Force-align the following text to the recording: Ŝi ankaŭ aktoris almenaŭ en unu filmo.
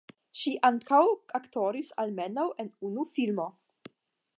Ŝi 0.43 0.53
ankaŭ 0.69 1.01
aktoris 1.41 1.93
almenaŭ 2.05 2.49
en 2.65 2.73
unu 2.91 3.09
filmo. 3.19 3.51